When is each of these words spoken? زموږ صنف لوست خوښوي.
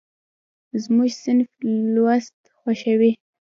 زموږ 0.83 1.09
صنف 1.23 1.49
لوست 1.93 2.37
خوښوي. 2.59 3.11